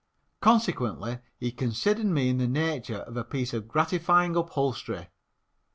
Consequently 0.41 1.19
he 1.37 1.51
considered 1.51 2.07
me 2.07 2.27
in 2.29 2.39
the 2.39 2.47
nature 2.47 3.01
of 3.05 3.15
a 3.17 3.23
piece 3.23 3.53
of 3.53 3.67
gratifying 3.67 4.35
upholstery. 4.35 5.09